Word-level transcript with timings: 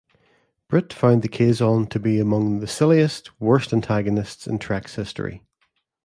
Britt 0.67 0.91
found 0.93 1.21
the 1.21 1.29
Kazon 1.29 1.85
to 1.91 1.99
be 1.99 2.19
among 2.19 2.59
"the 2.59 2.65
silliest, 2.65 3.39
worst 3.39 3.71
antagonists 3.71 4.47
in 4.47 4.57
Trek's 4.57 4.95
history". 4.95 5.43